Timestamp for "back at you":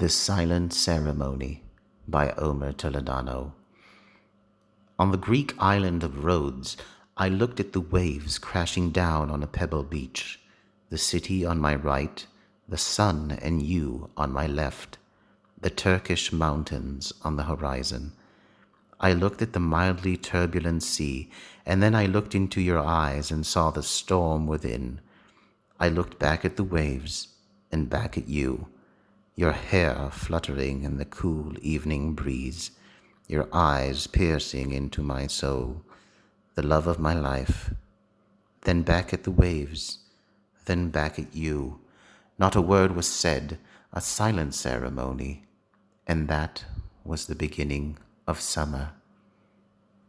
27.90-28.68, 40.90-41.80